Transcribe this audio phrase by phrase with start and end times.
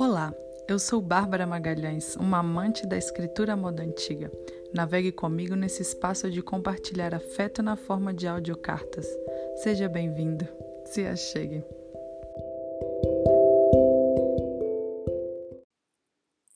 [0.00, 0.32] Olá,
[0.68, 4.30] eu sou Bárbara Magalhães, uma amante da escritura moda antiga.
[4.72, 9.08] Navegue comigo nesse espaço de compartilhar afeto na forma de audiocartas.
[9.56, 10.46] Seja bem-vindo.
[10.84, 11.64] Se achegue.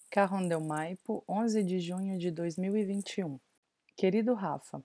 [0.09, 3.40] Carrondel Maipo, 11 de junho de 2021.
[3.96, 4.80] Querido Rafa,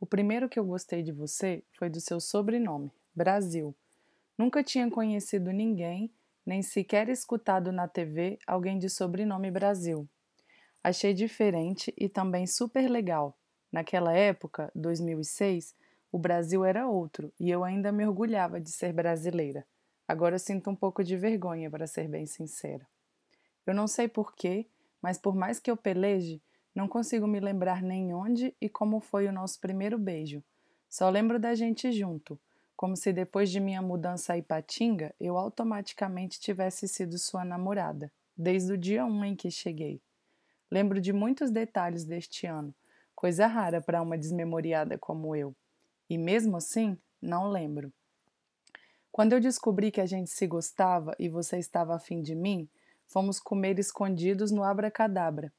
[0.00, 3.72] o primeiro que eu gostei de você foi do seu sobrenome, Brasil.
[4.36, 6.10] Nunca tinha conhecido ninguém,
[6.50, 10.08] nem sequer escutado na TV alguém de sobrenome Brasil.
[10.82, 13.38] Achei diferente e também super legal.
[13.70, 15.76] Naquela época, 2006,
[16.10, 19.64] o Brasil era outro e eu ainda me orgulhava de ser brasileira.
[20.08, 22.84] Agora sinto um pouco de vergonha, para ser bem sincera.
[23.64, 24.66] Eu não sei porquê,
[25.00, 26.42] mas por mais que eu peleje,
[26.74, 30.42] não consigo me lembrar nem onde e como foi o nosso primeiro beijo.
[30.88, 32.36] Só lembro da gente junto,
[32.80, 38.72] como se depois de minha mudança a Ipatinga eu automaticamente tivesse sido sua namorada, desde
[38.72, 40.00] o dia 1 em que cheguei.
[40.70, 42.74] Lembro de muitos detalhes deste ano,
[43.14, 45.54] coisa rara para uma desmemoriada como eu.
[46.08, 47.92] E mesmo assim, não lembro.
[49.12, 52.66] Quando eu descobri que a gente se gostava e você estava afim de mim,
[53.04, 55.52] fomos comer escondidos no Abracadabra.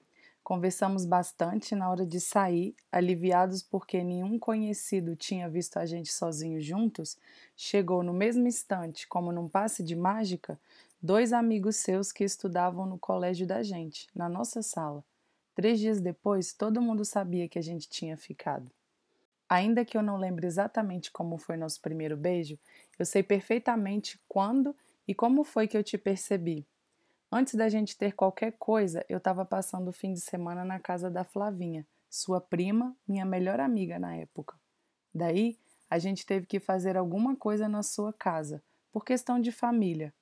[0.43, 6.59] Conversamos bastante na hora de sair, aliviados porque nenhum conhecido tinha visto a gente sozinho
[6.59, 7.15] juntos.
[7.55, 10.59] Chegou no mesmo instante, como num passe de mágica,
[11.01, 15.03] dois amigos seus que estudavam no colégio da gente, na nossa sala.
[15.53, 18.71] Três dias depois, todo mundo sabia que a gente tinha ficado.
[19.47, 22.57] Ainda que eu não lembre exatamente como foi nosso primeiro beijo,
[22.97, 24.75] eu sei perfeitamente quando
[25.07, 26.65] e como foi que eu te percebi,
[27.33, 31.09] Antes da gente ter qualquer coisa, eu estava passando o fim de semana na casa
[31.09, 34.59] da Flavinha, sua prima, minha melhor amiga na época.
[35.15, 35.57] Daí,
[35.89, 40.13] a gente teve que fazer alguma coisa na sua casa, por questão de família.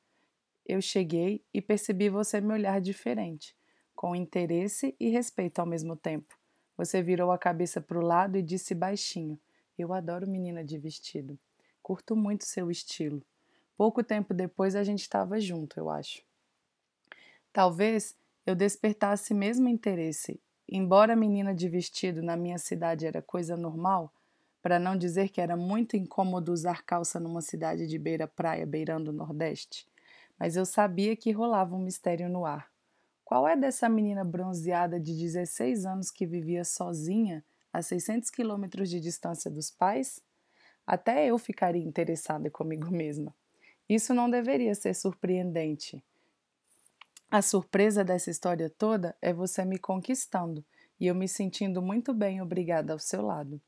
[0.64, 3.58] Eu cheguei e percebi você me olhar diferente,
[3.96, 6.38] com interesse e respeito ao mesmo tempo.
[6.78, 9.40] Você virou a cabeça para o lado e disse baixinho:
[9.76, 11.40] Eu adoro menina de vestido.
[11.82, 13.24] Curto muito seu estilo.
[13.76, 16.29] Pouco tempo depois a gente estava junto, eu acho.
[17.52, 18.16] Talvez
[18.46, 20.40] eu despertasse mesmo interesse.
[20.68, 24.14] Embora a menina de vestido na minha cidade era coisa normal,
[24.62, 29.14] para não dizer que era muito incômodo usar calça numa cidade de beira-praia beirando o
[29.14, 29.88] Nordeste,
[30.38, 32.70] mas eu sabia que rolava um mistério no ar.
[33.26, 39.00] Qual é dessa menina bronzeada de 16 anos que vivia sozinha a 600 quilômetros de
[39.00, 40.20] distância dos pais?
[40.86, 43.34] Até eu ficaria interessada comigo mesma.
[43.88, 46.04] Isso não deveria ser surpreendente.
[47.32, 50.66] A surpresa dessa história toda é você me conquistando
[51.00, 53.62] e eu me sentindo muito bem obrigada ao seu lado.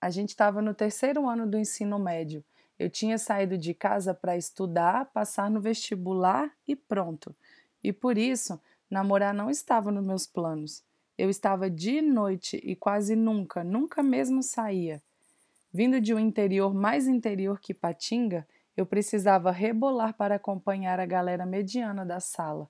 [0.00, 2.44] A gente estava no terceiro ano do ensino médio.
[2.76, 7.32] Eu tinha saído de casa para estudar, passar no vestibular e pronto.
[7.82, 10.82] E por isso, namorar não estava nos meus planos.
[11.16, 15.00] Eu estava de noite e quase nunca, nunca mesmo saía.
[15.72, 18.44] Vindo de um interior mais interior que Patinga,
[18.76, 22.68] eu precisava rebolar para acompanhar a galera mediana da sala.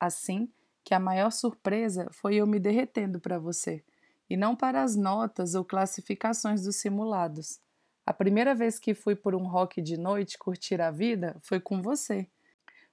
[0.00, 0.48] Assim
[0.84, 3.84] que a maior surpresa foi eu me derretendo para você,
[4.30, 7.60] e não para as notas ou classificações dos simulados.
[8.06, 11.82] A primeira vez que fui por um rock de noite curtir a vida foi com
[11.82, 12.26] você.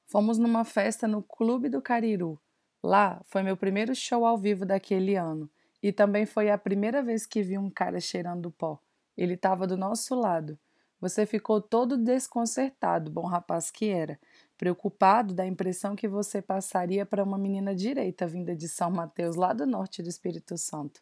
[0.05, 2.37] Fomos numa festa no Clube do Cariru.
[2.83, 5.49] Lá foi meu primeiro show ao vivo daquele ano,
[5.81, 8.79] e também foi a primeira vez que vi um cara cheirando pó.
[9.15, 10.59] Ele estava do nosso lado.
[10.99, 14.19] Você ficou todo desconcertado, bom rapaz que era,
[14.57, 19.53] preocupado da impressão que você passaria para uma menina direita vinda de São Mateus, lá
[19.53, 21.01] do norte do Espírito Santo.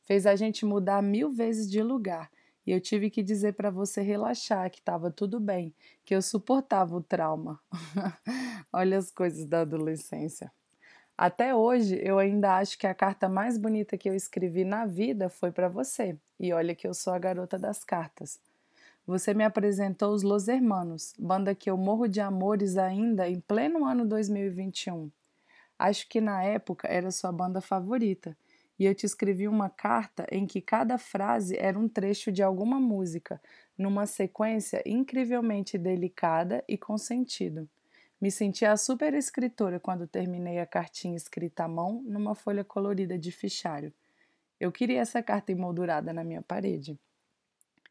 [0.00, 2.30] Fez a gente mudar mil vezes de lugar
[2.66, 5.74] e eu tive que dizer para você relaxar, que estava tudo bem,
[6.04, 7.58] que eu suportava o trauma.
[8.72, 10.52] Olha as coisas da adolescência.
[11.16, 15.28] Até hoje, eu ainda acho que a carta mais bonita que eu escrevi na vida
[15.28, 16.16] foi para você.
[16.38, 18.40] E olha que eu sou a garota das cartas.
[19.06, 23.84] Você me apresentou os Los Hermanos, banda que eu morro de amores ainda em pleno
[23.84, 25.10] ano 2021.
[25.78, 28.36] Acho que na época era sua banda favorita,
[28.78, 32.78] e eu te escrevi uma carta em que cada frase era um trecho de alguma
[32.78, 33.40] música,
[33.76, 37.68] numa sequência incrivelmente delicada e com sentido.
[38.20, 43.18] Me senti a super escritora quando terminei a cartinha escrita à mão numa folha colorida
[43.18, 43.92] de fichário.
[44.60, 46.98] Eu queria essa carta emoldurada na minha parede.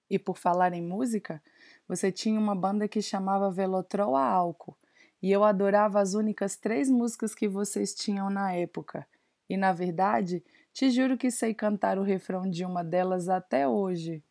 [0.09, 1.41] E por falar em música,
[1.87, 4.75] você tinha uma banda que chamava Velotrol a Álcool,
[5.21, 9.05] e eu adorava as únicas três músicas que vocês tinham na época.
[9.49, 14.23] E na verdade, te juro que sei cantar o refrão de uma delas até hoje.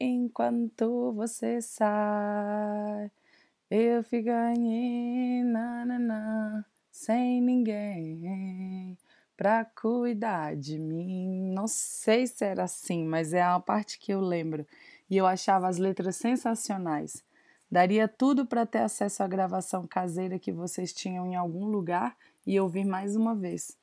[0.00, 3.10] Enquanto você sai,
[3.70, 8.96] eu fico aí, na, sem ninguém
[9.36, 11.52] pra cuidar de mim.
[11.52, 14.66] Não sei se era assim, mas é a parte que eu lembro.
[15.10, 17.24] E eu achava as letras sensacionais.
[17.70, 22.16] Daria tudo para ter acesso à gravação caseira que vocês tinham em algum lugar
[22.46, 23.76] e ouvir mais uma vez.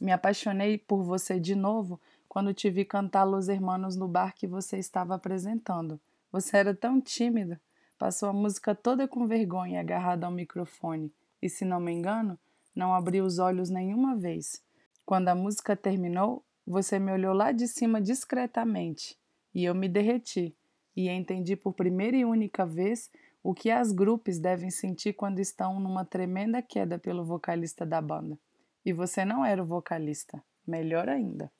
[0.00, 1.98] Me apaixonei por você de novo
[2.28, 5.98] quando te vi cantar Los Hermanos no bar que você estava apresentando.
[6.30, 7.58] Você era tão tímida,
[7.98, 11.10] passou a música toda com vergonha, agarrada ao microfone,
[11.40, 12.38] e se não me engano,
[12.74, 14.62] não abriu os olhos nenhuma vez.
[15.06, 19.18] Quando a música terminou, você me olhou lá de cima discretamente,
[19.56, 20.54] e eu me derreti,
[20.94, 23.10] e entendi por primeira e única vez
[23.42, 28.38] o que as grupos devem sentir quando estão numa tremenda queda pelo vocalista da banda.
[28.84, 31.50] E você não era o vocalista, melhor ainda.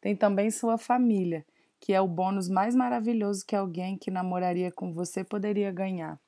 [0.00, 1.44] Tem também sua família,
[1.78, 6.18] que é o bônus mais maravilhoso que alguém que namoraria com você poderia ganhar.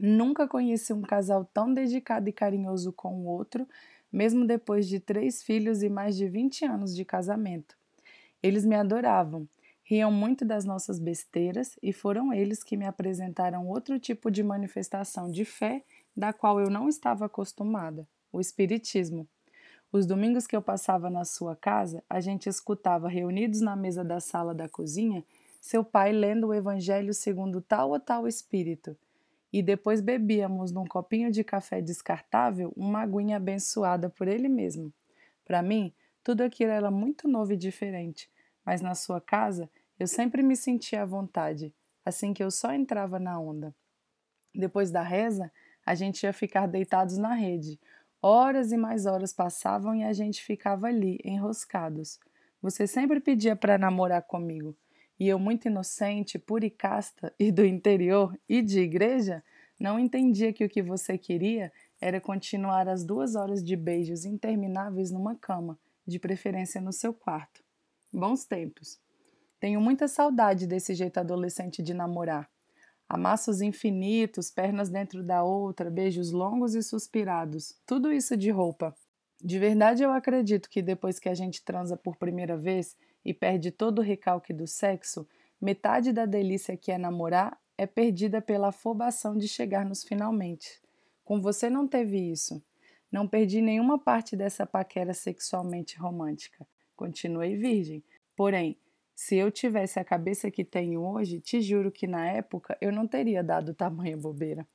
[0.00, 3.68] Nunca conheci um casal tão dedicado e carinhoso com o outro,
[4.10, 7.76] mesmo depois de três filhos e mais de 20 anos de casamento.
[8.42, 9.46] Eles me adoravam,
[9.92, 15.30] riam muito das nossas besteiras e foram eles que me apresentaram outro tipo de manifestação
[15.30, 15.84] de fé
[16.16, 19.28] da qual eu não estava acostumada: o Espiritismo.
[19.92, 24.18] Os domingos que eu passava na sua casa, a gente escutava, reunidos na mesa da
[24.18, 25.22] sala da cozinha,
[25.60, 28.96] seu pai lendo o Evangelho segundo tal ou tal espírito.
[29.52, 34.90] E depois bebíamos num copinho de café descartável uma aguinha abençoada por ele mesmo.
[35.44, 35.92] Para mim,
[36.24, 38.30] tudo aquilo era muito novo e diferente,
[38.64, 39.68] mas na sua casa
[40.02, 43.74] eu sempre me sentia à vontade, assim que eu só entrava na onda.
[44.54, 45.50] Depois da reza,
[45.86, 47.78] a gente ia ficar deitados na rede,
[48.24, 52.20] Horas e mais horas passavam e a gente ficava ali, enroscados.
[52.62, 54.76] Você sempre pedia para namorar comigo.
[55.18, 59.42] E eu, muito inocente, pura e casta, e do interior e de igreja,
[59.78, 65.10] não entendia que o que você queria era continuar as duas horas de beijos intermináveis
[65.10, 65.76] numa cama,
[66.06, 67.60] de preferência no seu quarto.
[68.12, 69.00] Bons tempos.
[69.62, 72.50] Tenho muita saudade desse jeito adolescente de namorar.
[73.08, 78.92] Amassos infinitos, pernas dentro da outra, beijos longos e suspirados, tudo isso de roupa.
[79.40, 83.70] De verdade, eu acredito que depois que a gente transa por primeira vez e perde
[83.70, 85.28] todo o recalque do sexo,
[85.60, 90.82] metade da delícia que é namorar é perdida pela afobação de chegar nos finalmente.
[91.24, 92.60] Com você não teve isso.
[93.12, 96.66] Não perdi nenhuma parte dessa paquera sexualmente romântica.
[96.96, 98.02] Continuei virgem.
[98.34, 98.76] Porém,
[99.14, 103.06] se eu tivesse a cabeça que tenho hoje, te juro que na época eu não
[103.06, 104.66] teria dado tamanha bobeira.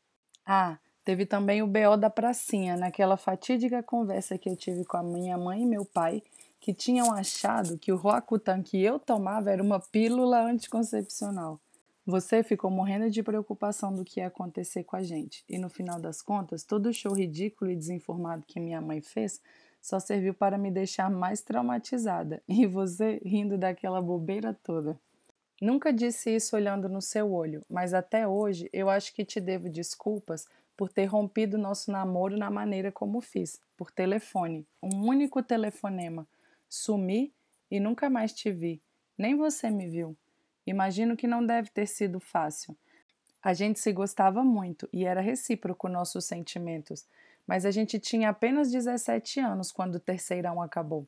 [0.46, 5.04] Ah, teve também o BO da pracinha, naquela fatídica conversa que eu tive com a
[5.04, 6.22] minha mãe e meu pai,
[6.60, 11.60] que tinham achado que o Roacutan que eu tomava era uma pílula anticoncepcional.
[12.06, 16.00] Você ficou morrendo de preocupação do que ia acontecer com a gente, e no final
[16.00, 19.42] das contas, todo o show ridículo e desinformado que minha mãe fez
[19.82, 25.00] só serviu para me deixar mais traumatizada e você rindo daquela bobeira toda.
[25.62, 29.70] Nunca disse isso olhando no seu olho, mas até hoje eu acho que te devo
[29.70, 30.46] desculpas
[30.76, 36.28] por ter rompido nosso namoro na maneira como fiz, por telefone, um único telefonema.
[36.70, 37.34] Sumi
[37.72, 38.82] e nunca mais te vi.
[39.18, 40.16] Nem você me viu.
[40.66, 42.78] Imagino que não deve ter sido fácil.
[43.42, 47.08] A gente se gostava muito e era recíproco nossos sentimentos,
[47.48, 51.08] mas a gente tinha apenas 17 anos quando o terceirão acabou.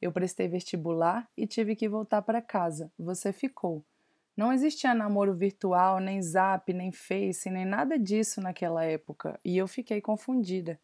[0.00, 2.90] Eu prestei vestibular e tive que voltar para casa.
[2.98, 3.84] Você ficou.
[4.36, 9.68] Não existia namoro virtual, nem zap, nem face, nem nada disso naquela época, e eu
[9.68, 10.80] fiquei confundida.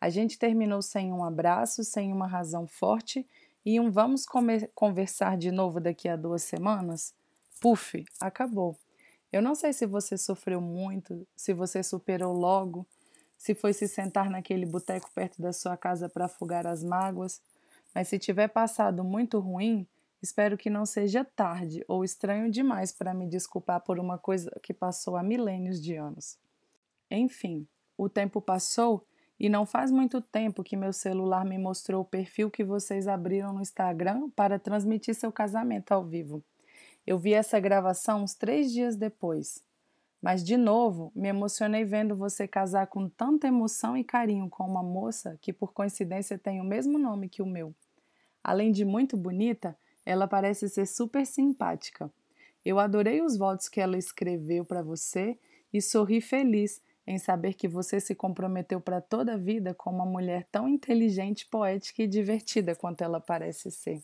[0.00, 3.26] A gente terminou sem um abraço, sem uma razão forte
[3.64, 4.24] e um vamos
[4.74, 7.14] conversar de novo daqui a duas semanas?
[7.60, 8.78] Puf, acabou.
[9.32, 12.86] Eu não sei se você sofreu muito, se você superou logo,
[13.36, 17.40] se foi se sentar naquele boteco perto da sua casa para afogar as mágoas,
[17.94, 19.86] mas se tiver passado muito ruim,
[20.22, 24.74] espero que não seja tarde ou estranho demais para me desculpar por uma coisa que
[24.74, 26.38] passou há milênios de anos.
[27.10, 27.66] Enfim,
[27.96, 29.06] o tempo passou
[29.38, 33.52] e não faz muito tempo que meu celular me mostrou o perfil que vocês abriram
[33.52, 36.42] no Instagram para transmitir seu casamento ao vivo.
[37.06, 39.62] Eu vi essa gravação uns três dias depois.
[40.26, 44.82] Mas, de novo, me emocionei vendo você casar com tanta emoção e carinho com uma
[44.82, 47.72] moça que, por coincidência, tem o mesmo nome que o meu.
[48.42, 52.12] Além de muito bonita, ela parece ser super simpática.
[52.64, 55.38] Eu adorei os votos que ela escreveu para você
[55.72, 60.04] e sorri feliz em saber que você se comprometeu para toda a vida com uma
[60.04, 64.02] mulher tão inteligente, poética e divertida quanto ela parece ser.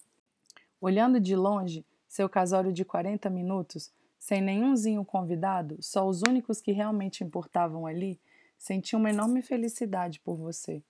[0.81, 3.91] Olhando de longe, seu casório de 40 minutos,
[4.23, 8.21] sem nenhumzinho convidado, só os únicos que realmente importavam ali,
[8.57, 10.81] senti uma enorme felicidade por você.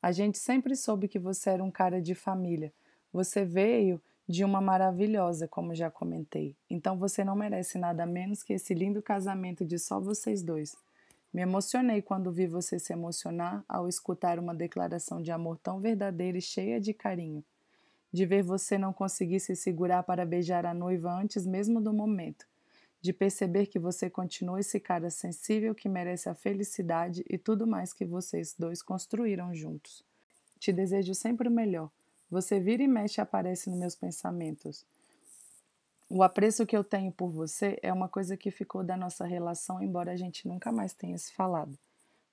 [0.00, 2.72] A gente sempre soube que você era um cara de família.
[3.12, 6.56] Você veio de uma maravilhosa, como já comentei.
[6.70, 10.74] Então você não merece nada menos que esse lindo casamento de só vocês dois.
[11.30, 16.38] Me emocionei quando vi você se emocionar ao escutar uma declaração de amor tão verdadeira
[16.38, 17.44] e cheia de carinho.
[18.10, 22.46] De ver você não conseguir se segurar para beijar a noiva antes mesmo do momento.
[23.00, 27.92] De perceber que você continua esse cara sensível que merece a felicidade e tudo mais
[27.92, 30.04] que vocês dois construíram juntos.
[30.58, 31.90] Te desejo sempre o melhor.
[32.30, 34.84] Você vira e mexe aparece nos meus pensamentos.
[36.10, 39.82] O apreço que eu tenho por você é uma coisa que ficou da nossa relação,
[39.82, 41.78] embora a gente nunca mais tenha se falado.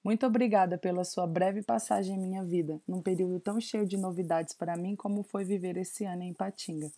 [0.03, 4.53] Muito obrigada pela sua breve passagem em minha vida, num período tão cheio de novidades
[4.53, 6.91] para mim como foi viver esse ano em Patinga.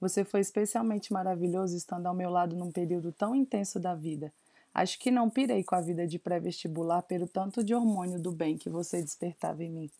[0.00, 4.32] Você foi especialmente maravilhoso estando ao meu lado num período tão intenso da vida.
[4.74, 8.58] Acho que não pirei com a vida de pré-vestibular pelo tanto de hormônio do bem
[8.58, 9.90] que você despertava em mim.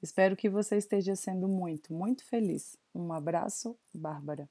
[0.00, 2.76] Espero que você esteja sendo muito, muito feliz.
[2.94, 4.48] Um abraço, Bárbara.